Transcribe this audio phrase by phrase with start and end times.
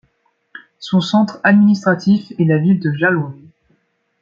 [0.79, 3.37] Son centre administratif est la ville de Jalaun.